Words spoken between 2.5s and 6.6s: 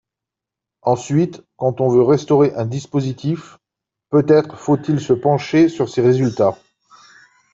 un dispositif, peut-être faut-il se pencher sur ses résultats.